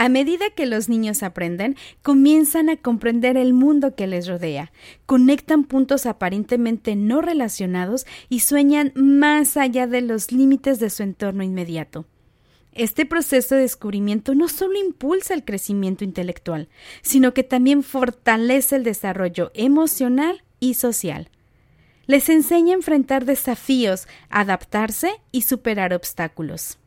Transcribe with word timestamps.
A 0.00 0.08
medida 0.08 0.48
que 0.48 0.64
los 0.64 0.88
niños 0.88 1.22
aprenden, 1.22 1.76
comienzan 2.00 2.70
a 2.70 2.78
comprender 2.78 3.36
el 3.36 3.52
mundo 3.52 3.94
que 3.94 4.06
les 4.06 4.26
rodea, 4.26 4.72
conectan 5.04 5.64
puntos 5.64 6.06
aparentemente 6.06 6.96
no 6.96 7.20
relacionados 7.20 8.06
y 8.30 8.40
sueñan 8.40 8.92
más 8.94 9.58
allá 9.58 9.86
de 9.86 10.00
los 10.00 10.32
límites 10.32 10.80
de 10.80 10.88
su 10.88 11.02
entorno 11.02 11.42
inmediato. 11.42 12.06
Este 12.72 13.04
proceso 13.04 13.56
de 13.56 13.60
descubrimiento 13.60 14.34
no 14.34 14.48
solo 14.48 14.78
impulsa 14.78 15.34
el 15.34 15.44
crecimiento 15.44 16.02
intelectual, 16.02 16.70
sino 17.02 17.34
que 17.34 17.42
también 17.42 17.82
fortalece 17.82 18.76
el 18.76 18.84
desarrollo 18.84 19.50
emocional 19.52 20.42
y 20.60 20.74
social. 20.74 21.28
Les 22.06 22.30
enseña 22.30 22.72
a 22.72 22.76
enfrentar 22.76 23.26
desafíos, 23.26 24.08
adaptarse 24.30 25.10
y 25.30 25.42
superar 25.42 25.92
obstáculos. 25.92 26.78